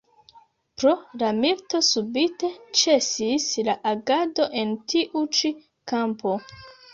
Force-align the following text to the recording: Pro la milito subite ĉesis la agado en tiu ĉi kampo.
Pro 0.83 0.93
la 1.23 1.27
milito 1.41 1.81
subite 1.87 2.49
ĉesis 2.79 3.45
la 3.69 3.77
agado 3.91 4.49
en 4.63 4.73
tiu 4.95 5.23
ĉi 5.41 5.53
kampo. 5.95 6.35